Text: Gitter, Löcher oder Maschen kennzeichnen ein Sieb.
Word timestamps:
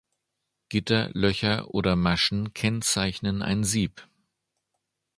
Gitter, 0.69 1.11
Löcher 1.13 1.75
oder 1.75 1.95
Maschen 1.95 2.55
kennzeichnen 2.55 3.43
ein 3.43 3.63
Sieb. 3.63 4.07